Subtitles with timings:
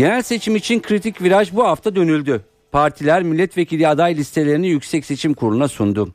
[0.00, 2.44] Genel seçim için kritik viraj bu hafta dönüldü.
[2.72, 6.14] Partiler milletvekili aday listelerini Yüksek Seçim Kurulu'na sundu.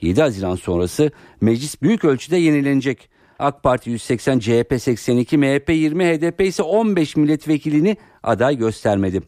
[0.00, 3.08] 7 Haziran sonrası meclis büyük ölçüde yenilenecek.
[3.38, 9.22] AK Parti 180, CHP 82, MHP 20, HDP ise 15 milletvekilini aday göstermedi.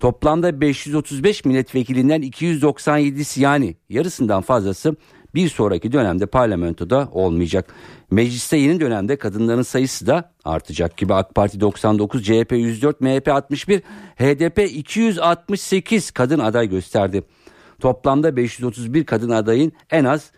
[0.00, 4.96] Toplamda 535 milletvekilinden 297'si yani yarısından fazlası
[5.34, 7.74] bir sonraki dönemde parlamentoda olmayacak.
[8.10, 13.82] Mecliste yeni dönemde kadınların sayısı da artacak gibi AK Parti 99, CHP 104, MHP 61,
[14.16, 17.22] HDP 268 kadın aday gösterdi.
[17.80, 20.32] Toplamda 531 kadın adayın en az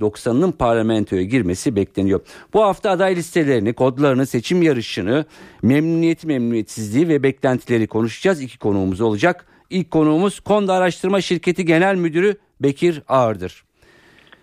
[0.00, 2.20] 90'ının parlamentoya girmesi bekleniyor.
[2.54, 5.24] Bu hafta aday listelerini, kodlarını, seçim yarışını,
[5.62, 8.42] memnuniyeti, memnuniyetsizliği ve beklentileri konuşacağız.
[8.42, 9.46] İki konuğumuz olacak.
[9.70, 13.64] İlk konuğumuz Konda Araştırma Şirketi Genel Müdürü Bekir Ağırdır.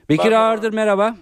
[0.09, 0.45] Bekir merhaba.
[0.45, 1.15] Ağırdır merhaba.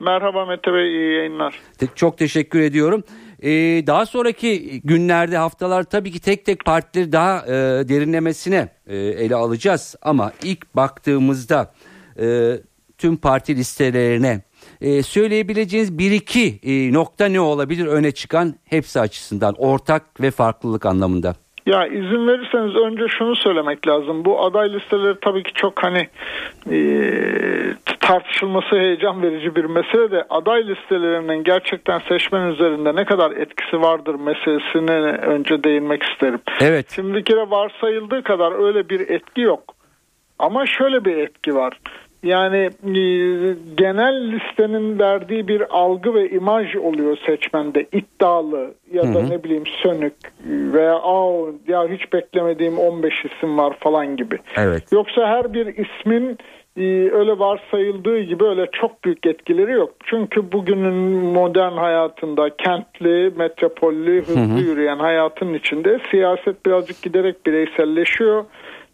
[0.00, 1.60] Merhaba Mete Bey iyi yayınlar.
[1.94, 3.04] Çok teşekkür ediyorum.
[3.42, 3.50] Ee,
[3.86, 7.50] daha sonraki günlerde haftalar tabii ki tek tek partileri daha e,
[7.88, 9.96] derinlemesine e, ele alacağız.
[10.02, 11.72] Ama ilk baktığımızda
[12.20, 12.52] e,
[12.98, 14.42] tüm parti listelerine
[14.80, 20.86] e, söyleyebileceğiniz bir iki e, nokta ne olabilir öne çıkan hepsi açısından ortak ve farklılık
[20.86, 21.34] anlamında?
[21.68, 24.24] Ya izin verirseniz önce şunu söylemek lazım.
[24.24, 26.08] Bu aday listeleri tabii ki çok hani
[26.70, 26.78] e,
[28.00, 34.14] tartışılması heyecan verici bir mesele de aday listelerinin gerçekten seçmen üzerinde ne kadar etkisi vardır
[34.14, 36.40] meselesine önce değinmek isterim.
[36.60, 36.92] Evet.
[36.94, 39.74] Şimdi bir kere varsayıldığı kadar öyle bir etki yok.
[40.38, 41.80] Ama şöyle bir etki var.
[42.22, 43.02] Yani e,
[43.74, 49.30] genel listenin verdiği bir algı ve imaj oluyor seçmende iddialı ya da hı hı.
[49.30, 50.14] ne bileyim sönük
[50.46, 54.38] veya aa ya hiç beklemediğim 15 isim var falan gibi.
[54.56, 54.92] Evet.
[54.92, 56.38] Yoksa her bir ismin
[56.76, 59.94] e, öyle varsayıldığı gibi öyle çok büyük etkileri yok.
[60.04, 60.94] Çünkü bugünün
[61.32, 64.58] modern hayatında kentli, metropollü, hızlı hı hı.
[64.58, 68.44] yürüyen hayatın içinde siyaset birazcık giderek bireyselleşiyor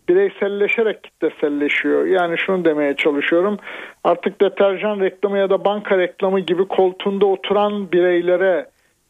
[0.09, 2.07] bireyselleşerek kitleselleşiyor.
[2.07, 3.57] Yani şunu demeye çalışıyorum.
[4.05, 8.67] Artık deterjan reklamı ya da banka reklamı gibi koltuğunda oturan bireylere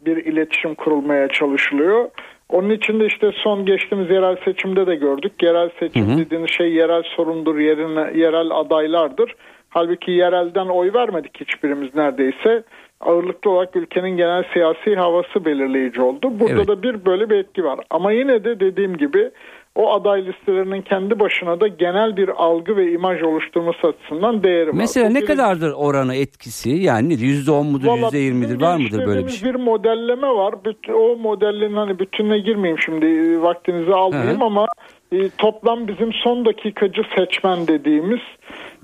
[0.07, 2.11] bir iletişim kurulmaya çalışılıyor.
[2.49, 5.43] Onun için de işte son geçtiğimiz yerel seçimde de gördük.
[5.43, 6.19] Yerel seçim hı hı.
[6.19, 9.35] dediğiniz şey yerel sorundur, yerine, yerel adaylardır.
[9.69, 12.63] Halbuki yerelden oy vermedik hiçbirimiz neredeyse.
[13.01, 16.41] Ağırlıklı olarak ülkenin genel siyasi havası belirleyici oldu.
[16.41, 16.69] Burada evet.
[16.69, 17.81] da bir böyle bir etki var.
[17.91, 19.31] Ama yine de dediğim gibi
[19.75, 24.75] o aday listelerinin kendi başına da genel bir algı ve imaj oluşturması açısından değeri var.
[24.75, 26.71] Mesela o ne kadardır oranı etkisi?
[26.71, 29.49] Yani yüzde on mudur, yüzde yirmidir var mıdır böyle bir şey?
[29.49, 30.55] Bir modelleme var.
[30.95, 33.07] O modellerin hani bütününe girmeyeyim şimdi
[33.43, 34.45] vaktinizi almayayım Hı.
[34.45, 34.67] ama
[35.13, 38.21] e, toplam bizim son dakikacı seçmen dediğimiz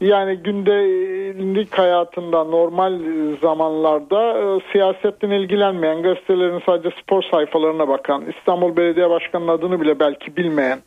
[0.00, 3.00] yani gündelik hayatında normal
[3.42, 10.36] zamanlarda e, siyasetten ilgilenmeyen gazetelerin sadece spor sayfalarına bakan İstanbul Belediye Başkanı'nın adını bile belki
[10.36, 10.78] bilmeyen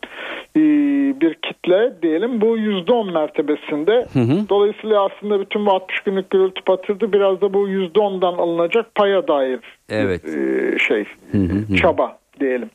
[0.55, 0.61] e,
[1.21, 4.07] bir kitle diyelim bu %10 mertebesinde.
[4.13, 4.49] Hı hı.
[4.49, 9.59] Dolayısıyla aslında bütün bu 60 günlük gürültü patırdı biraz da bu %10'dan alınacak paya dair
[9.89, 10.25] evet.
[10.25, 11.75] e, şey hı hı.
[11.77, 12.69] çaba diyelim.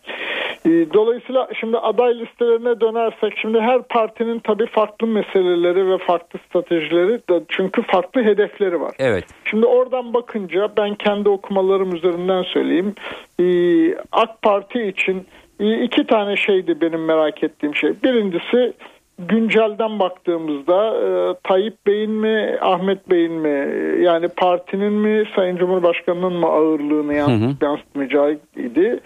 [0.67, 7.21] Ee, dolayısıyla şimdi aday listelerine dönersek şimdi her partinin tabii farklı meseleleri ve farklı stratejileri
[7.31, 8.95] de çünkü farklı hedefleri var.
[8.99, 9.25] Evet.
[9.45, 12.95] Şimdi oradan bakınca ben kendi okumalarım üzerinden söyleyeyim.
[13.41, 15.27] Ee, AK Parti için
[15.61, 17.91] e, iki tane şeydi benim merak ettiğim şey.
[18.03, 18.73] Birincisi
[19.19, 23.69] güncelden baktığımızda e, Tayyip Bey'in mi Ahmet Bey'in mi
[24.05, 27.15] yani partinin mi Sayın Cumhurbaşkanı'nın mı ağırlığını
[27.63, 29.01] yansıtmayacağı idi.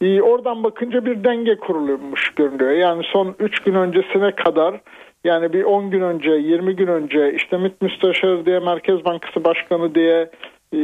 [0.00, 2.70] E, oradan bakınca bir denge kurulmuş görünüyor.
[2.70, 4.80] Yani son 3 gün öncesine kadar
[5.24, 9.94] yani bir 10 gün önce 20 gün önce işte MİT Müsteşarı diye Merkez Bankası Başkanı
[9.94, 10.30] diye
[10.72, 10.78] e,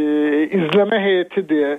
[0.47, 1.79] izleme heyeti diye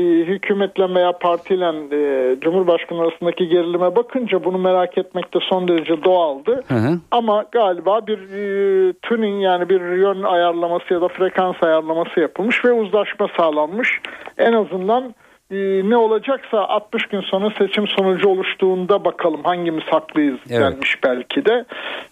[0.00, 6.62] hükümetle veya partiyle e, Cumhurbaşkanı arasındaki gerilime bakınca bunu merak etmek de son derece doğaldı.
[6.68, 6.98] Hı hı.
[7.10, 12.72] Ama galiba bir e, tuning yani bir yön ayarlaması ya da frekans ayarlaması yapılmış ve
[12.72, 14.00] uzlaşma sağlanmış.
[14.38, 15.14] En azından
[15.50, 15.56] e,
[15.90, 20.60] ne olacaksa 60 gün sonra seçim sonucu oluştuğunda bakalım hangimiz haklıyız evet.
[20.60, 21.64] denmiş belki de.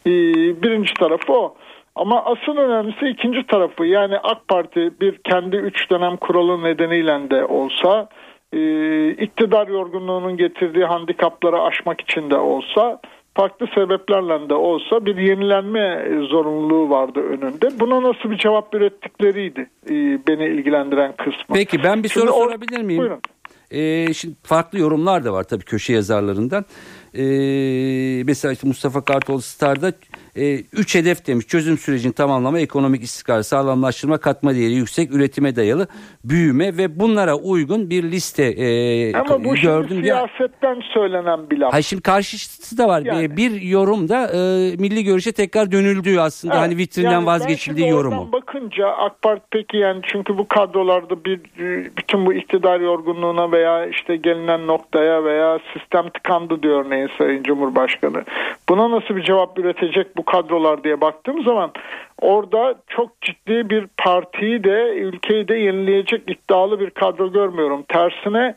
[0.07, 0.13] E,
[0.63, 1.55] birinci tarafı o.
[1.97, 7.45] Ama asıl önemlisi ikinci tarafı yani AK Parti bir kendi üç dönem kuralı nedeniyle de
[7.45, 8.09] olsa
[8.53, 8.61] e,
[9.11, 13.01] iktidar yorgunluğunun getirdiği handikapları aşmak için de olsa
[13.35, 17.81] farklı sebeplerle de olsa bir yenilenme zorunluluğu vardı önünde.
[17.81, 19.95] Buna nasıl bir cevap ürettikleriydi e,
[20.29, 21.55] beni ilgilendiren kısmı.
[21.55, 23.01] Peki ben bir Şimdi soru or- sorabilir miyim?
[23.01, 23.21] Buyurun.
[23.71, 26.65] Ee, şimdi farklı yorumlar da var tabii köşe yazarlarından.
[27.15, 29.93] Ee, mesela işte Mustafa Kartal Star'da
[30.37, 31.47] e, üç hedef demiş.
[31.47, 35.87] Çözüm sürecini tamamlama, ekonomik istikrar, sağlamlaştırma, katma değeri yüksek, üretime dayalı,
[36.25, 40.05] büyüme ve bunlara uygun bir liste e, Ama bu gördüm.
[40.05, 41.73] Ya- siyasetten söylenen bir laf.
[41.73, 43.03] Hayır şimdi karşısı da var.
[43.05, 43.37] Yani.
[43.37, 44.39] Bir yorumda e,
[44.77, 48.33] milli görüşe tekrar dönüldüğü aslında Evet, hani vitrinden yani vazgeçildiği yorumu.
[48.33, 51.41] bakınca AK Parti peki yani çünkü bu kadrolarda bir
[51.97, 58.25] bütün bu iktidar yorgunluğuna veya işte gelinen noktaya veya sistem tıkandı diyor örneğin Sayın Cumhurbaşkanı.
[58.69, 61.73] Buna nasıl bir cevap üretecek bu kadrolar diye baktığım zaman
[62.21, 67.85] orada çok ciddi bir partiyi de ülkeyi de yenileyecek iddialı bir kadro görmüyorum.
[67.89, 68.55] Tersine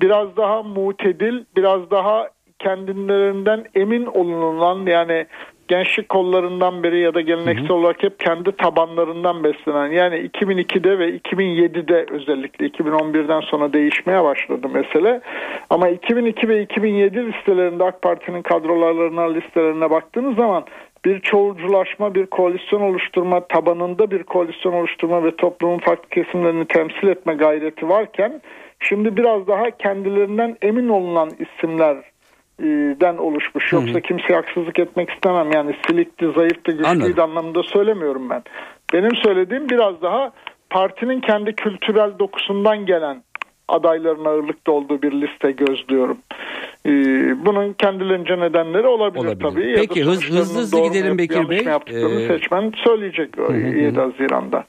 [0.00, 2.28] biraz daha mutedil, biraz daha
[2.58, 5.26] kendilerinden emin olunan yani
[5.70, 12.06] gençlik kollarından beri ya da geleneksel olarak hep kendi tabanlarından beslenen yani 2002'de ve 2007'de
[12.10, 15.20] özellikle 2011'den sonra değişmeye başladı mesele.
[15.70, 20.64] Ama 2002 ve 2007 listelerinde AK Parti'nin kadrolarına listelerine baktığınız zaman
[21.04, 27.34] bir çoğulculaşma, bir koalisyon oluşturma, tabanında bir koalisyon oluşturma ve toplumun farklı kesimlerini temsil etme
[27.34, 28.40] gayreti varken
[28.80, 31.96] şimdi biraz daha kendilerinden emin olunan isimler
[33.00, 33.72] den oluşmuş.
[33.72, 35.52] Yoksa kimseye haksızlık etmek istemem.
[35.52, 37.22] Yani silikti, zayıftı, güçlüydü Anladım.
[37.22, 38.42] anlamında söylemiyorum ben.
[38.92, 40.32] Benim söylediğim biraz daha
[40.70, 43.22] partinin kendi kültürel dokusundan gelen
[43.68, 46.18] adayların ağırlıkta olduğu bir liste gözlüyorum.
[46.86, 46.90] Ee,
[47.46, 49.40] bunun kendilerince nedenleri olabilir, Olabilir.
[49.50, 49.74] tabii.
[49.76, 51.62] Peki, hız- hızlı hızlı gidelim Bekir Bey.
[51.64, 54.64] yaptıklarını Ee, seçmen söyleyecek o 7 Haziran'da.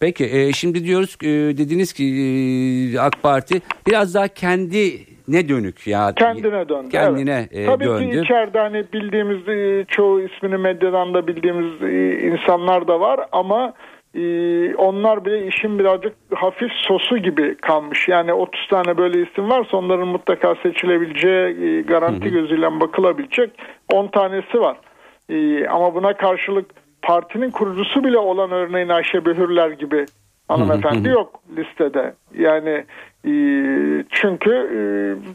[0.00, 4.92] Peki e, şimdi diyoruz e, dediniz ki e, AK Parti biraz daha kendi
[5.28, 6.88] ne dönük ya Kendine döndü.
[6.92, 7.62] Kendine evet.
[7.62, 8.10] e, Tabii döndü.
[8.12, 13.72] ki içeride hani bildiğimiz e, çoğu ismini medyadan da bildiğimiz e, insanlar da var ama
[14.76, 18.08] onlar bile işin birazcık hafif sosu gibi kalmış.
[18.08, 23.50] Yani 30 tane böyle isim varsa onların mutlaka seçilebileceği e, garanti gözüyle bakılabilecek
[23.92, 24.76] 10 tanesi var.
[25.28, 26.70] E, ama buna karşılık
[27.02, 30.04] partinin kurucusu bile olan örneğin Ayşe Behürler gibi
[30.48, 32.14] hanımefendi yok listede.
[32.38, 32.84] Yani
[34.10, 34.80] çünkü e,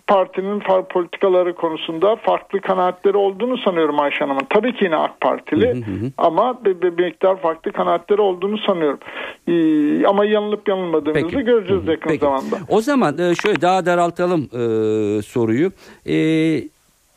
[0.07, 4.47] partinin far politikaları konusunda farklı kanaatleri olduğunu sanıyorum Ayşe Hanım'ın.
[4.49, 5.83] Tabii ki yine AK Partili
[6.17, 8.99] ama bir, bir miktar farklı kanaatleri olduğunu sanıyorum.
[9.47, 11.45] E, ama yanılıp yanılmadığımızı Peki.
[11.45, 12.19] göreceğiz yakın Peki.
[12.19, 12.59] zamanda.
[12.69, 15.71] O zaman e, şöyle daha daraltalım e, soruyu.
[16.07, 16.15] E,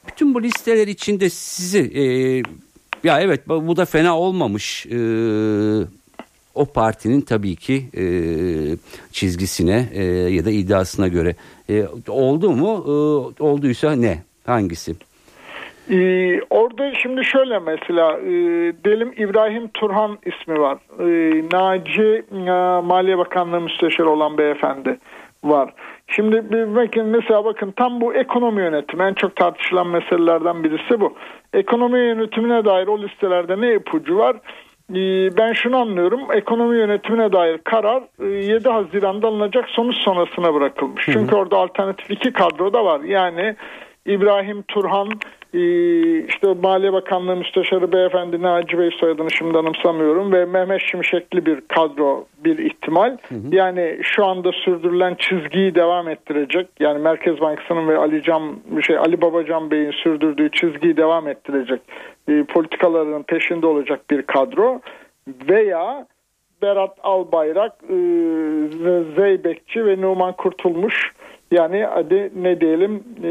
[0.09, 2.03] bütün bu listeler içinde sizi e,
[3.05, 4.87] ya evet bu bu da fena olmamış.
[4.87, 4.99] E,
[6.57, 8.05] o partinin tabii ki e,
[9.13, 11.35] çizgisine e, ya da iddiasına göre
[11.71, 12.85] e, oldu mu?
[12.87, 14.23] E, olduysa ne?
[14.47, 14.97] Hangisi?
[15.91, 18.33] Ee, orada şimdi şöyle mesela e,
[18.85, 20.79] diyelim İbrahim Turhan ismi var.
[20.99, 21.07] E,
[21.53, 22.51] Naci e,
[22.87, 24.99] Maliye Bakanlığı Müsteşarı olan beyefendi
[25.45, 25.75] var.
[26.09, 26.37] Şimdi
[26.77, 31.15] bakın mesela bakın tam bu ekonomi yönetimi en çok tartışılan meselelerden birisi bu.
[31.53, 34.37] Ekonomi yönetimine dair o listelerde ne ipucu var?
[34.91, 36.21] Ee, Ben şunu anlıyorum.
[36.33, 41.05] Ekonomi yönetimine dair karar e, 7 Haziran'da alınacak sonuç sonrasına bırakılmış.
[41.05, 43.01] Çünkü orada alternatif iki kadro da var.
[43.01, 43.57] Yani
[44.07, 45.15] İbrahim Turhan e,
[45.53, 52.27] işte Maliye Bakanlığı Müsteşarı Beyefendi Naci Bey soyadını şimdi anımsamıyorum ve Mehmet Şimşekli bir kadro
[52.45, 53.17] bir ihtimal.
[53.51, 56.69] Yani şu anda sürdürülen çizgiyi devam ettirecek.
[56.81, 61.81] Yani Merkez Bankası'nın ve Ali Can şey Ali Babacan Bey'in sürdürdüğü çizgiyi devam ettirecek.
[62.29, 64.81] E, politikalarının peşinde olacak bir kadro
[65.49, 66.07] veya
[66.63, 67.97] Berat Albayrak, e,
[69.17, 71.13] Zeybekçi ve Numan Kurtulmuş
[71.51, 73.29] yani hadi ne diyelim e,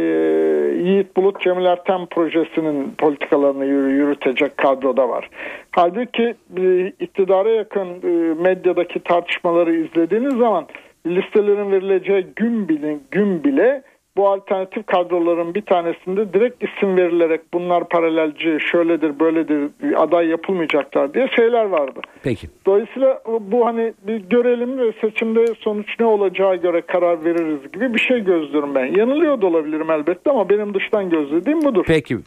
[0.84, 5.30] Yiğit Bulut Cemil Ertem projesinin politikalarını yürü- yürütecek kadroda var.
[5.72, 10.68] Halbuki e, iktidara yakın e, medyadaki tartışmaları izlediğiniz zaman
[11.08, 13.82] listelerin verileceği gün bile, gün bile
[14.18, 21.28] bu alternatif kadroların bir tanesinde direkt isim verilerek bunlar paralelci, şöyledir, böyledir, aday yapılmayacaklar diye
[21.36, 22.00] şeyler vardı.
[22.24, 22.48] Peki.
[22.66, 28.00] Dolayısıyla bu hani bir görelim ve seçimde sonuç ne olacağı göre karar veririz gibi bir
[28.00, 28.86] şey gözlüyorum ben.
[28.86, 31.84] Yanılıyor da olabilirim elbette ama benim dıştan gözlediğim budur.
[31.88, 32.18] Peki.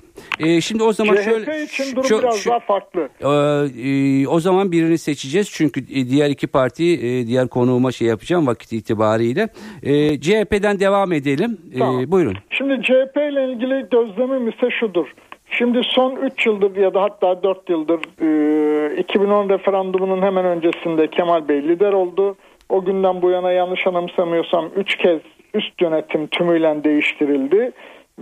[0.41, 3.09] E, şimdi o zaman CHP şöyle için durum şu- biraz şu- daha farklı.
[3.21, 3.27] Ee,
[3.91, 8.47] e, o zaman birini seçeceğiz çünkü e, diğer iki parti e, diğer konuğuma şey yapacağım
[8.47, 9.49] vakit itibariyle.
[9.83, 11.59] E, CHP'den devam edelim.
[11.75, 12.05] E, Tamam.
[12.09, 12.35] buyurun.
[12.51, 15.07] Şimdi CHP ile ilgili gözlemim ise şudur.
[15.51, 21.49] Şimdi son 3 yıldır ya da hatta 4 yıldır e, 2010 referandumunun hemen öncesinde Kemal
[21.49, 22.37] Bey lider oldu.
[22.69, 25.21] O günden bu yana yanlış anımsamıyorsam 3 kez
[25.55, 27.73] üst yönetim tümüyle değiştirildi.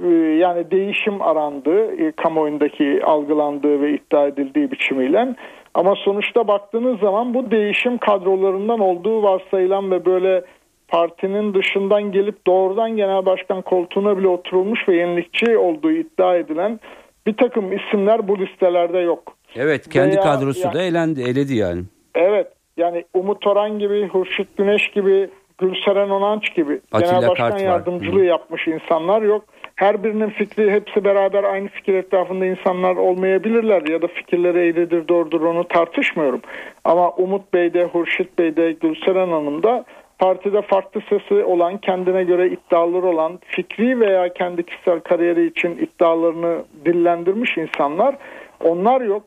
[0.05, 0.09] Ee,
[0.41, 5.35] yani değişim arandı e, kamuoyundaki algılandığı ve iddia edildiği biçimiyle.
[5.75, 10.43] Ama sonuçta baktığınız zaman bu değişim kadrolarından olduğu varsayılan ve böyle
[10.89, 16.81] partinin dışından gelip doğrudan genel başkan koltuğuna bile oturulmuş ve yenilikçi olduğu iddia edilen
[17.27, 19.37] bir takım isimler bu listelerde yok.
[19.57, 21.83] Evet kendi Veya, kadrosu yani, da elendi, eledi yani.
[22.15, 27.63] Evet yani Umut Orhan gibi, Hurşit Güneş gibi, Gülseren Onanç gibi Atilla genel başkan Kart
[27.63, 28.25] yardımcılığı var.
[28.25, 29.45] yapmış insanlar yok.
[29.77, 35.41] Her birinin fikri hepsi beraber aynı fikir etrafında insanlar olmayabilirler ya da fikirleri eğridir doğrudur
[35.41, 36.41] onu tartışmıyorum.
[36.85, 39.85] Ama Umut Bey'de, Hurşit Bey'de, Gülseren Hanım da
[40.19, 46.65] partide farklı sesi olan, kendine göre iddiaları olan, fikri veya kendi kişisel kariyeri için iddialarını
[46.85, 48.17] dillendirmiş insanlar.
[48.65, 49.23] Onlar yok.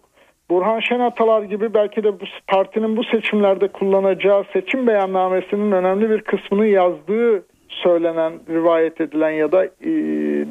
[0.50, 6.66] Burhan Şenatalar gibi belki de bu partinin bu seçimlerde kullanacağı seçim beyannamesinin önemli bir kısmını
[6.68, 9.92] yazdığı söylenen, rivayet edilen ya da e,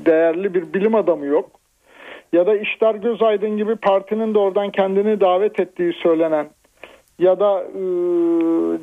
[0.07, 1.51] değerli bir bilim adamı yok.
[2.33, 6.47] Ya da İşler Gözaydın gibi partinin de oradan kendini davet ettiği söylenen
[7.19, 7.83] ya da e,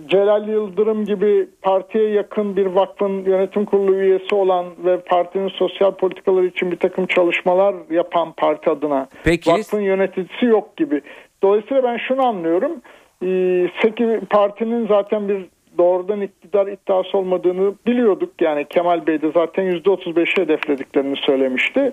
[0.09, 6.45] Celal Yıldırım gibi partiye yakın bir vakfın yönetim kurulu üyesi olan ve partinin sosyal politikaları
[6.45, 9.51] için bir takım çalışmalar yapan parti adına Peki.
[9.51, 11.01] vakfın yöneticisi yok gibi.
[11.43, 12.81] Dolayısıyla ben şunu anlıyorum.
[13.23, 15.45] E, partinin zaten bir
[15.77, 18.29] doğrudan iktidar iddiası olmadığını biliyorduk.
[18.41, 21.91] Yani Kemal Bey de zaten %35'i hedeflediklerini söylemişti.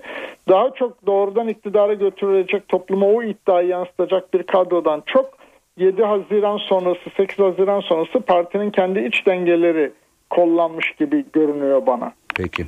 [0.49, 5.42] Daha çok doğrudan iktidara götürülecek topluma o iddiayı yansıtacak bir kadrodan çok
[5.77, 9.91] 7 Haziran sonrası 8 Haziran sonrası partinin kendi iç dengeleri
[10.29, 12.13] kollanmış gibi görünüyor bana.
[12.35, 12.65] Peki.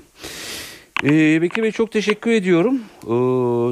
[1.03, 2.79] Ee, Bekir Bey çok teşekkür ediyorum.
[3.03, 3.09] Ee,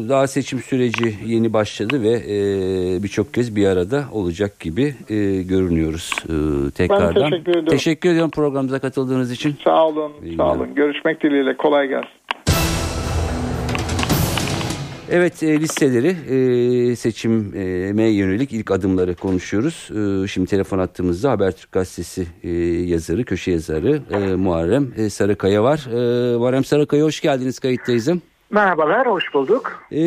[0.09, 6.11] daha seçim süreci yeni başladı ve e, birçok kez bir arada olacak gibi e, görünüyoruz
[6.23, 7.15] ee, tekrardan.
[7.15, 7.69] Ben teşekkür ediyorum.
[7.69, 9.55] Teşekkür ediyorum programımıza katıldığınız için.
[9.63, 10.11] Sağ olun.
[10.23, 10.75] İyi sağ olun.
[10.75, 11.57] Görüşmek dileğiyle.
[11.57, 12.09] Kolay gelsin.
[15.09, 19.89] Evet e, listeleri e, seçime yönelik ilk adımları konuşuyoruz.
[20.23, 22.49] E, şimdi telefon attığımızda Habertürk Gazetesi e,
[22.89, 25.87] yazarı, köşe yazarı e, Muharrem Sarıkaya var.
[26.33, 28.09] E, Muharrem Sarıkaya hoş geldiniz kayıttayız.
[28.53, 29.85] Merhabalar, hoş bulduk.
[29.91, 29.97] Ee,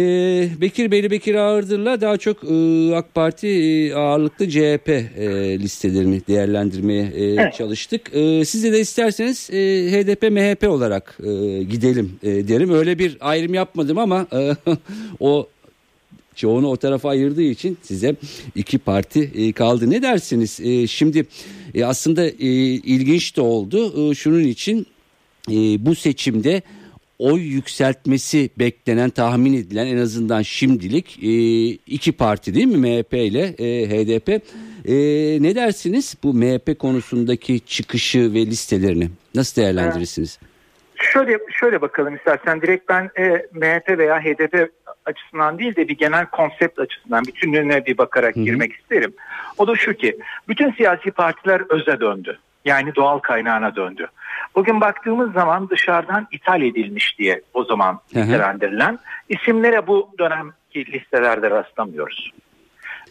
[0.60, 7.12] Bekir Beyli Bekir Ağırdır'la daha çok e, AK Parti e, ağırlıklı CHP e, listelerini değerlendirmeye
[7.14, 7.54] e, evet.
[7.54, 8.10] çalıştık.
[8.14, 9.56] E, siz de isterseniz e,
[9.90, 12.70] HDP MHP olarak e, gidelim e, derim.
[12.74, 14.56] Öyle bir ayrım yapmadım ama e,
[15.20, 15.48] o
[16.34, 18.16] çoğunu o tarafa ayırdığı için size
[18.54, 19.90] iki parti e, kaldı.
[19.90, 20.60] Ne dersiniz?
[20.60, 21.26] E, şimdi
[21.74, 24.14] e, aslında ilginç de oldu.
[24.14, 24.86] Şunun için
[25.78, 26.62] bu seçimde
[27.18, 31.30] oy yükseltmesi beklenen tahmin edilen en azından şimdilik e,
[31.86, 34.28] iki parti değil mi MHP ile e, HDP.
[34.88, 34.94] E,
[35.42, 40.38] ne dersiniz bu MHP konusundaki çıkışı ve listelerini nasıl değerlendirirsiniz?
[40.96, 44.70] Şöyle şöyle bakalım istersen direkt ben e, MHP veya HDP
[45.06, 48.44] açısından değil de bir genel konsept açısından bütünlüğüne bir bakarak Hı-hı.
[48.44, 49.14] girmek isterim.
[49.58, 50.16] O da şu ki
[50.48, 52.38] bütün siyasi partiler öze döndü.
[52.64, 54.06] Yani doğal kaynağına döndü.
[54.56, 58.98] Bugün baktığımız zaman dışarıdan ithal edilmiş diye o zaman nitelendirilen
[59.28, 62.32] isimlere bu dönemki listelerde rastlamıyoruz.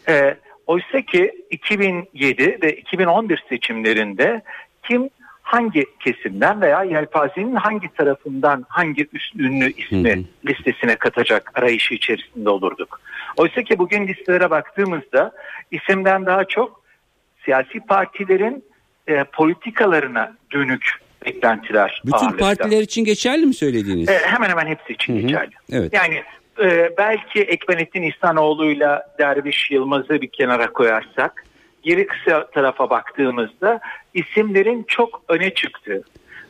[0.08, 0.36] Ee,
[0.66, 4.42] oysa ki 2007 ve 2011 seçimlerinde
[4.82, 5.10] kim
[5.42, 10.24] hangi kesimden veya yelpazenin hangi tarafından hangi ünlü ismi hı hı.
[10.46, 13.00] listesine katacak arayışı içerisinde olurduk.
[13.36, 15.32] Oysa ki bugün listelere baktığımızda
[15.70, 16.82] isimden daha çok
[17.44, 18.64] siyasi partilerin
[19.06, 22.44] e, politikalarına dönük beklentiler Bütün ağırlıkta.
[22.44, 24.08] partiler için geçerli mi söylediğiniz?
[24.08, 25.22] E, hemen hemen hepsi için Hı-hı.
[25.22, 25.54] geçerli.
[25.72, 25.92] Evet.
[25.92, 26.22] Yani
[26.62, 31.44] e, belki Ekmenettin İhsanoğlu'yla Derviş Yılmaz'ı bir kenara koyarsak
[31.82, 33.80] geri kısa tarafa baktığımızda
[34.14, 36.02] isimlerin çok öne çıktığı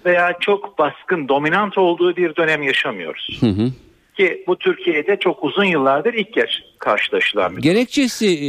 [0.07, 3.39] veya çok baskın, dominant olduğu bir dönem yaşamıyoruz.
[3.41, 3.71] Hı hı.
[4.17, 8.49] Ki bu Türkiye'de çok uzun yıllardır ilk kez karşılaşılan bir Gerekçesi e,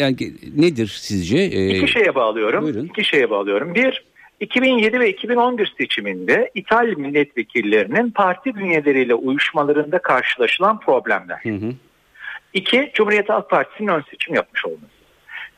[0.00, 0.16] yani,
[0.56, 1.38] nedir sizce?
[1.38, 2.64] E, İki şeye bağlıyorum.
[2.64, 2.84] Buyurun.
[2.86, 3.74] İki şeye bağlıyorum.
[3.74, 4.04] Bir,
[4.40, 11.38] 2007 ve 2011 seçiminde İtalya milletvekillerinin parti bünyeleriyle uyuşmalarında karşılaşılan problemler.
[11.42, 11.72] Hı hı.
[12.52, 14.86] İki, Cumhuriyet Halk Partisi'nin ön seçim yapmış olması.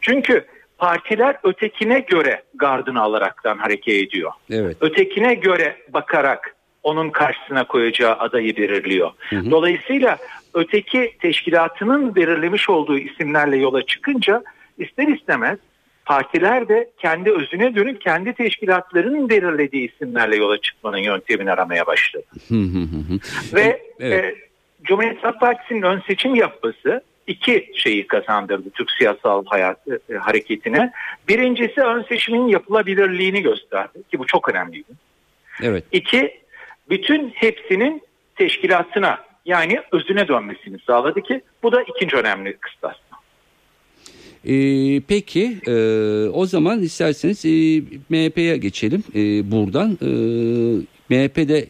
[0.00, 0.44] Çünkü
[0.78, 4.32] partiler ötekine göre gardını alaraktan hareket ediyor.
[4.50, 4.76] Evet.
[4.80, 9.10] Ötekine göre bakarak onun karşısına koyacağı adayı belirliyor.
[9.30, 9.50] Hı hı.
[9.50, 10.18] Dolayısıyla
[10.54, 14.42] öteki teşkilatının belirlemiş olduğu isimlerle yola çıkınca
[14.78, 15.58] ister istemez
[16.08, 22.24] partiler de kendi özüne dönüp kendi teşkilatlarının belirlediği isimlerle yola çıkmanın yöntemini aramaya başladı.
[23.54, 24.24] Ve evet.
[24.24, 24.34] e,
[24.82, 30.92] Cumhuriyet Halk Partisi'nin ön seçim yapması iki şeyi kazandırdı Türk siyasal hayat e, hareketine.
[31.28, 34.92] Birincisi ön seçimin yapılabilirliğini gösterdi ki bu çok önemliydi.
[35.62, 35.84] Evet.
[35.92, 36.40] İki,
[36.90, 38.02] bütün hepsinin
[38.36, 42.96] teşkilatına yani özüne dönmesini sağladı ki bu da ikinci önemli kıstas.
[44.44, 45.74] Ee, peki e,
[46.28, 49.98] o zaman isterseniz e, MHP'ye geçelim e, buradan.
[50.02, 50.08] E,
[51.08, 51.66] MHP'de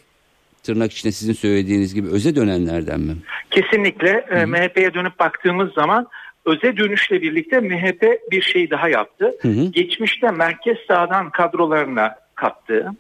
[0.63, 3.13] tırnak içinde sizin söylediğiniz gibi öze dönenlerden mi?
[3.51, 6.07] Kesinlikle e, MHP'ye dönüp baktığımız zaman
[6.45, 9.35] öze dönüşle birlikte MHP bir şey daha yaptı.
[9.43, 9.71] Hı hı.
[9.73, 12.91] Geçmişte merkez sağdan kadrolarına kattı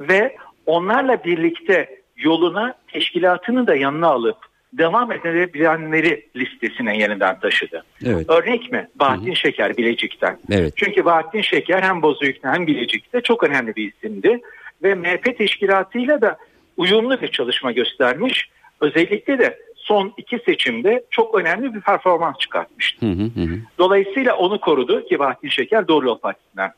[0.00, 4.36] ve onlarla birlikte yoluna teşkilatını da yanına alıp
[4.78, 7.84] devam edebilenleri listesine yeniden taşıdı.
[8.04, 8.30] Evet.
[8.30, 8.88] Örnek mi?
[8.94, 10.38] Bahattin Şeker Bilecik'ten.
[10.50, 10.72] Evet.
[10.76, 14.40] Çünkü Bahattin Şeker hem Bozüyük'te hem Bilecik'te çok önemli bir isimdi.
[14.82, 16.38] Ve MHP teşkilatıyla da
[16.76, 18.50] uyumlu bir çalışma göstermiş.
[18.80, 23.06] Özellikle de son iki seçimde çok önemli bir performans çıkartmıştı.
[23.06, 23.10] Hı.
[23.10, 23.48] hı.
[23.78, 26.72] Dolayısıyla onu korudu ki Bahattin Şeker Doğru Yol Partisi'nden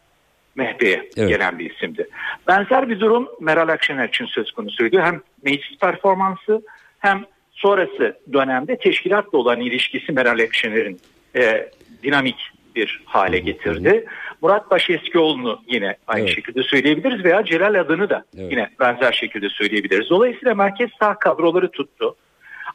[0.56, 1.28] MHP'ye Evet.
[1.28, 2.08] gelen bir isimdi.
[2.48, 5.00] Benzer bir durum Meral Akşener için söz konusuydu.
[5.00, 6.62] Hem meclis performansı
[6.98, 7.24] hem
[7.58, 11.00] sonrası dönemde teşkilatla olan ilişkisi Meral Akşener'in
[11.36, 11.70] e,
[12.02, 12.36] dinamik
[12.76, 14.04] bir hale getirdi.
[14.42, 16.34] Murat Başeskioğlu'nu yine aynı Evet.
[16.34, 18.52] şekilde söyleyebiliriz veya Celal adını da Evet.
[18.52, 20.10] yine benzer şekilde söyleyebiliriz.
[20.10, 22.16] Dolayısıyla merkez sağ kadroları tuttu.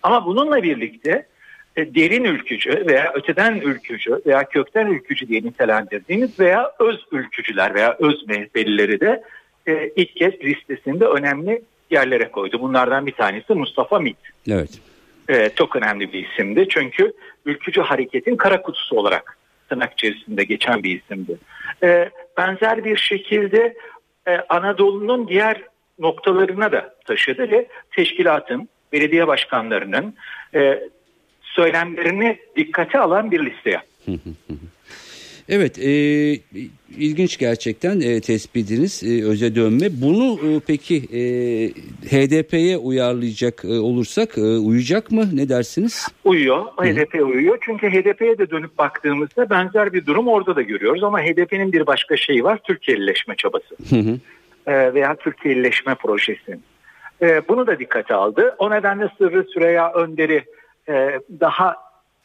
[0.04, 1.26] Ama bununla birlikte
[1.76, 7.98] e, derin ülkücü veya öteden ülkücü veya kökten ülkücü diye nitelendirdiğimiz veya öz ülkücüler veya
[8.00, 9.24] öz MHP'lileri de
[9.68, 11.62] e, ilk kez listesinde önemli
[11.94, 12.62] yerlere koydu.
[12.62, 14.18] Bunlardan bir tanesi Mustafa Mit.
[14.50, 14.80] Evet.
[15.30, 16.68] E, çok önemli bir isimdi.
[16.70, 17.14] Çünkü
[17.46, 19.38] ülkücü hareketin kara kutusu olarak
[19.70, 21.38] tırnak içerisinde geçen bir isimdi.
[21.84, 23.76] E, benzer bir şekilde
[24.28, 25.62] e, Anadolu'nun diğer
[26.00, 30.16] noktalarına da taşıdı ve teşkilatın, belediye başkanlarının
[30.56, 30.80] e,
[31.42, 34.12] söylemlerini dikkate alan bir liste yaptı.
[35.50, 35.92] Evet, e,
[36.98, 39.88] ilginç gerçekten e, tespitiniz e, öze dönme.
[40.02, 41.22] Bunu e, peki e,
[42.10, 45.30] HDP'ye uyarlayacak e, olursak e, uyacak mı?
[45.34, 46.08] Ne dersiniz?
[46.24, 47.58] Uyuyor, HDP uyuyor.
[47.62, 51.04] Çünkü HDP'ye de dönüp baktığımızda benzer bir durum orada da görüyoruz.
[51.04, 53.76] Ama HDP'nin bir başka şeyi var, Türkiye'lileşme çabası.
[53.90, 54.20] Hı hı.
[54.72, 56.60] e, veya Türkiye'lileşme projesi.
[57.22, 58.56] E, bunu da dikkate aldı.
[58.60, 60.44] O nedenle Sırrı Süreyya Önder'i
[60.90, 61.76] e, daha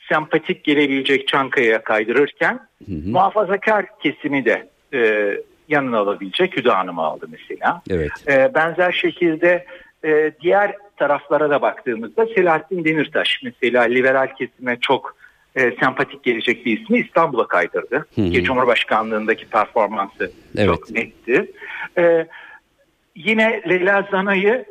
[0.09, 2.61] sempatik gelebilecek Çankaya'ya kaydırırken
[3.07, 5.31] muhafazakar kesimi de e,
[5.69, 7.83] yanına alabilecek Hüda Hanım'ı aldı mesela.
[7.91, 8.11] Evet.
[8.29, 9.65] E, benzer şekilde
[10.05, 15.17] e, diğer taraflara da baktığımızda Selahattin Demirtaş mesela liberal kesime çok
[15.57, 18.07] e, sempatik gelecek bir ismi İstanbul'a kaydırdı.
[18.15, 18.31] Hı hı.
[18.31, 20.69] Ki Cumhurbaşkanlığındaki performansı Evet.
[20.69, 21.53] çok netti.
[21.99, 22.27] E,
[23.17, 24.65] yine Leyla Zana'yı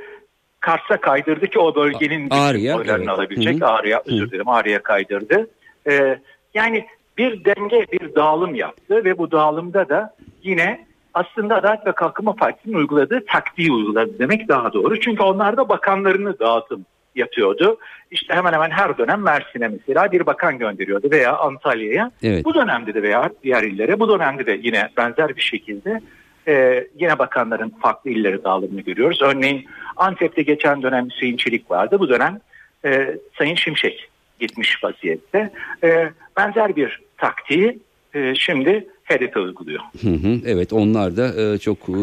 [0.68, 3.20] Kars'a kaydırdı ki o bölgenin Ağrı'ya, oylarını evet.
[3.20, 3.62] alabilecek.
[3.62, 3.70] Hı hı.
[3.70, 5.48] Ağrı'ya özür dilerim Ağrı'ya kaydırdı.
[5.90, 6.20] E,
[6.54, 6.86] yani
[7.18, 12.76] bir denge bir dağılım yaptı ve bu dağılımda da yine aslında Adalet ve Kalkınma Partisi'nin
[12.76, 15.00] uyguladığı taktiği uyguladı demek daha doğru.
[15.00, 17.78] Çünkü onlar da bakanlarını dağıtım yapıyordu.
[18.12, 22.12] İşte hemen hemen her dönem Mersin'e mesela bir bakan gönderiyordu veya Antalya'ya.
[22.24, 22.46] Evet.
[22.46, 26.02] Bu dönemde de veya diğer illere bu dönemde de yine benzer bir şekilde
[26.48, 29.22] e, yine bakanların farklı illere dağılımını görüyoruz.
[29.22, 29.66] Örneğin
[29.98, 32.00] Antep'te geçen dönem Hüseyin Çelik vardı.
[32.00, 32.40] Bu dönem
[32.86, 35.52] e, Sayın Şimşek gitmiş vaziyette.
[35.84, 37.80] E, benzer bir taktiği
[38.14, 39.80] e, şimdi HDP uyguluyor.
[40.02, 41.94] Hı hı, evet onlar da e, çok e,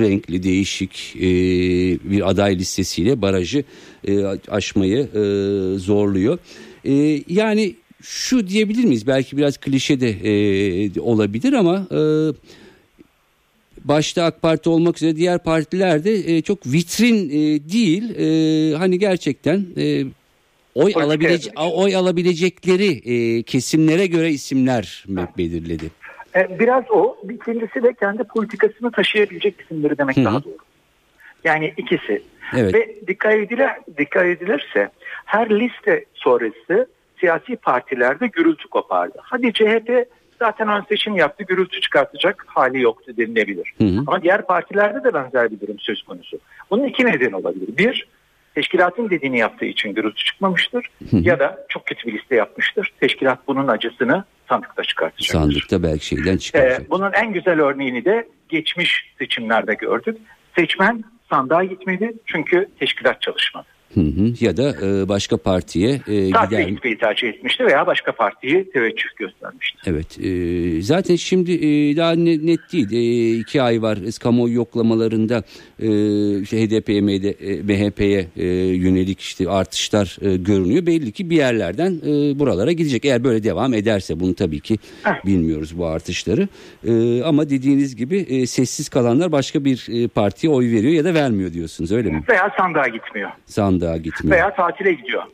[0.00, 1.28] renkli değişik e,
[2.10, 3.64] bir aday listesiyle barajı
[4.08, 5.22] e, aşmayı e,
[5.78, 6.38] zorluyor.
[6.84, 12.00] E, yani şu diyebilir miyiz belki biraz klişe de e, olabilir ama e,
[13.88, 18.98] başta AK Parti olmak üzere diğer partiler de e, çok vitrin e, değil e, hani
[18.98, 20.04] gerçekten e,
[20.74, 21.74] oy Politika alabilece yapmak.
[21.74, 25.04] oy alabilecekleri e, kesimlere göre isimler
[25.38, 25.90] belirledi?
[26.36, 27.16] E, biraz o.
[27.30, 30.56] İkincisi de kendi politikasını taşıyabilecek isimleri demek daha doğru.
[31.44, 32.22] Yani ikisi.
[32.56, 32.74] Evet.
[32.74, 33.68] Ve dikkat, edilir,
[33.98, 34.90] dikkat edilirse
[35.24, 36.88] her liste sonrası
[37.20, 39.18] siyasi partilerde gürültü kopardı.
[39.22, 43.72] Hadi CHP zaten ön seçim yaptı gürültü çıkartacak hali yoktu denilebilir.
[43.78, 43.98] Hı hı.
[44.06, 46.38] Ama diğer partilerde de benzer bir durum söz konusu.
[46.70, 47.76] Bunun iki nedeni olabilir.
[47.78, 48.06] Bir,
[48.54, 50.90] teşkilatın dediğini yaptığı için gürültü çıkmamıştır.
[51.12, 52.92] Ya da çok kötü bir liste yapmıştır.
[53.00, 55.38] Teşkilat bunun acısını sandıkta çıkartacaktır.
[55.38, 56.80] Sandıkta belki şeyden çıkacak.
[56.80, 60.18] Ee, bunun en güzel örneğini de geçmiş seçimlerde gördük.
[60.56, 63.66] Seçmen sandığa gitmedi çünkü teşkilat çalışmadı.
[63.94, 64.32] Hı hı.
[64.40, 66.68] Ya da e, başka partiye e, Tatile gider.
[66.68, 69.78] gitmeyi tercih etmişti veya başka partiyi teveccüh göstermişti.
[69.86, 70.18] Evet.
[70.24, 72.92] e, zaten şimdi e, daha ne- net değil.
[72.92, 73.98] E, iki ay var.
[74.22, 75.42] Kamuoyu yoklamalarında
[75.78, 75.88] e,
[76.40, 78.46] işte HDP'ye, MD- e, MHP'ye e,
[78.76, 80.86] yönelik işte artışlar e, görünüyor.
[80.86, 83.04] Belli ki bir yerlerden e, buralara gidecek.
[83.04, 85.26] Eğer böyle devam ederse bunu tabii ki Heh.
[85.26, 86.48] bilmiyoruz bu artışları.
[86.86, 91.14] E, ama dediğiniz gibi e, sessiz kalanlar başka bir e, partiye oy veriyor ya da
[91.14, 92.24] vermiyor diyorsunuz öyle mi?
[92.28, 93.30] Veya sandığa gitmiyor.
[93.46, 94.36] Sandığa gitmiyor.
[94.36, 95.22] Veya tatile gidiyor.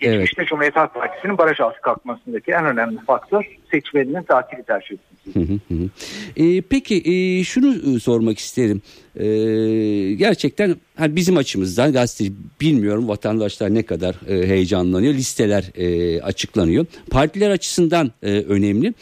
[0.00, 0.20] Evet.
[0.20, 5.90] Geçmişte Cumhuriyet Halk Partisi'nin baraj altı kalkmasındaki en önemli faktör seçmeninin tatili tercih etmesi.
[6.36, 8.82] E, peki e, şunu e, sormak isterim.
[9.16, 9.26] E,
[10.14, 15.14] gerçekten hani bizim açımızdan gazete bilmiyorum vatandaşlar ne kadar e, heyecanlanıyor.
[15.14, 16.86] Listeler e, açıklanıyor.
[17.10, 18.94] Partiler açısından e, önemli.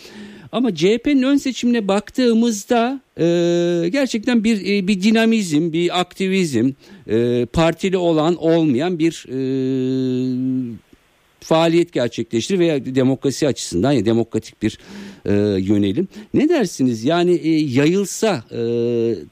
[0.53, 3.25] Ama CHP'nin ön seçimine baktığımızda e,
[3.89, 6.71] gerçekten bir e, bir dinamizm, bir aktivizm,
[7.07, 9.39] e, partili olan olmayan bir e,
[11.41, 14.79] faaliyet gerçekleştirir veya demokrasi açısından ya demokratik bir
[15.25, 16.09] e, yönelim.
[16.35, 17.05] Ne dersiniz?
[17.05, 18.59] Yani e, yayılsa e,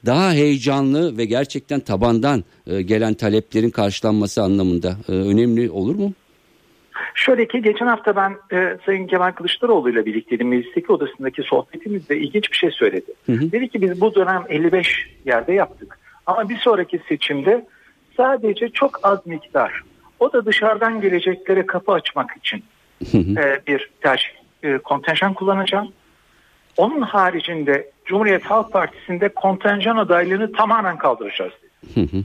[0.05, 6.13] daha heyecanlı ve gerçekten tabandan e, gelen taleplerin karşılanması anlamında e, önemli olur mu?
[7.15, 10.47] Şöyle ki geçen hafta ben e, Sayın Kemal Kılıçdaroğlu ile birlikteydim.
[10.47, 13.13] Meclisteki odasındaki sohbetimizde ilginç bir şey söyledi.
[13.25, 13.51] Hı hı.
[13.51, 15.99] Dedi ki biz bu dönem 55 yerde yaptık.
[16.25, 17.65] Ama bir sonraki seçimde
[18.17, 19.83] sadece çok az miktar
[20.21, 22.63] o da dışarıdan geleceklere kapı açmak için
[23.13, 24.29] e, bir tercih
[24.63, 25.91] e, kontenjan kullanacağım.
[26.77, 31.95] Onun haricinde Cumhuriyet Halk Partisi'nde kontenjan adaylığını tamamen kaldıracağız dedi.
[31.95, 32.23] Hı hı.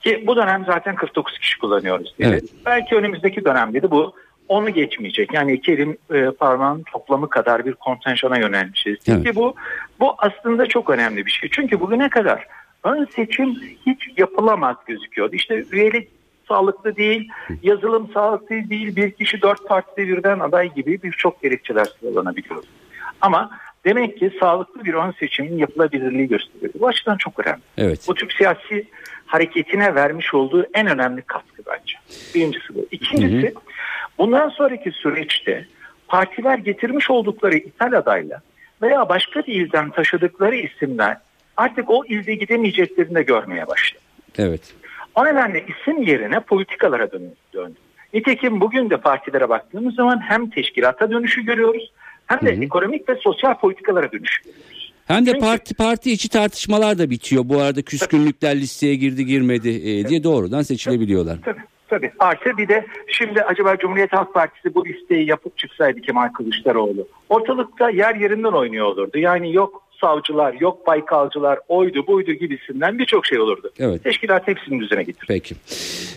[0.00, 2.28] Ki bu dönem zaten 49 kişi kullanıyoruz dedi.
[2.28, 2.44] Evet.
[2.66, 4.14] Belki önümüzdeki dönemde de bu
[4.48, 5.34] onu geçmeyecek.
[5.34, 8.96] Yani iki elin e, parmağın toplamı kadar bir kontenjana yönelmişiz.
[9.08, 9.24] Evet.
[9.24, 9.54] Ki bu
[10.00, 11.50] bu aslında çok önemli bir şey.
[11.52, 12.46] Çünkü bugüne kadar
[12.84, 13.54] ön seçim
[13.86, 15.34] hiç yapılamaz gözüküyordu.
[15.34, 16.08] İşte üyelik
[16.48, 17.28] sağlıklı değil,
[17.62, 22.64] yazılım sağlıklı değil, bir kişi dört partide birden aday gibi birçok gerekçeler sıralanabiliyor.
[23.20, 23.50] Ama
[23.84, 26.72] demek ki sağlıklı bir ön seçimin yapılabilirliği gösteriyor.
[26.80, 27.62] Bu açıdan çok önemli.
[27.78, 28.04] Evet.
[28.08, 28.86] Bu Türk siyasi
[29.28, 31.94] hareketine vermiş olduğu en önemli katkı bence.
[32.34, 32.86] Birincisi bu.
[32.90, 33.54] İkincisi
[34.18, 35.66] bundan sonraki süreçte
[36.08, 38.40] partiler getirmiş oldukları ithal adayla
[38.82, 41.16] veya başka bir ilden taşıdıkları isimler
[41.56, 44.02] artık o ilde gidemeyeceklerini de görmeye başladı.
[44.38, 44.74] Evet.
[45.14, 47.78] O nedenle isim yerine politikalara dön- döndü.
[48.14, 51.92] Nitekim bugün de partilere baktığımız zaman hem teşkilata dönüşü görüyoruz
[52.26, 54.77] hem de ekonomik ve sosyal politikalara dönüşü görüyoruz.
[55.08, 57.42] Hem de Çünkü- parti parti içi tartışmalar da bitiyor.
[57.48, 61.38] Bu arada küskünlükler listeye girdi girmedi e, diye doğrudan seçilebiliyorlar.
[61.44, 62.10] Tabii tabii.
[62.18, 67.08] Artı bir de şimdi acaba Cumhuriyet Halk Partisi bu listeyi yapıp çıksaydı Kemal Kılıçdaroğlu.
[67.28, 69.18] Ortalıkta yer yerinden oynuyor olurdu.
[69.18, 73.72] Yani yok savcılar, yok baykalcılar, oydu buydu gibisinden birçok şey olurdu.
[73.78, 74.04] Evet.
[74.04, 75.24] Teşkilat hepsinin düzene getirdi.
[75.28, 75.54] Peki.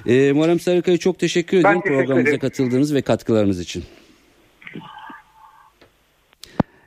[0.08, 2.40] E, Muharrem Sarıkaya çok teşekkür ederim teşekkür programımıza ederim.
[2.40, 3.84] katıldığınız ve katkılarınız için.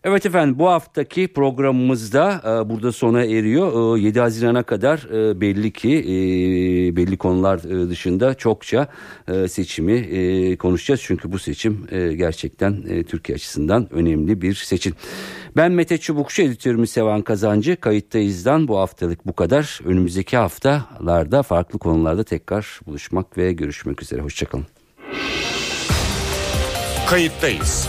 [0.05, 3.97] Evet efendim bu haftaki programımızda e, burada sona eriyor.
[3.97, 6.17] E, 7 Haziran'a kadar e, belli ki e,
[6.97, 8.89] belli konular e, dışında çokça
[9.29, 11.01] e, seçimi e, konuşacağız.
[11.05, 14.95] Çünkü bu seçim e, gerçekten e, Türkiye açısından önemli bir seçim.
[15.57, 17.81] Ben Mete Çubukçu, editörümüz Sevan Kazancı.
[17.81, 19.81] Kayıttayız'dan bu haftalık bu kadar.
[19.85, 24.21] Önümüzdeki haftalarda farklı konularda tekrar buluşmak ve görüşmek üzere.
[24.21, 24.67] Hoşçakalın.
[27.09, 27.89] Kayıttayız.